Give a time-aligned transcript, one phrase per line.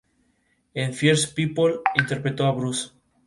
[0.73, 2.89] En "Fierce People", interpretó a Bruce.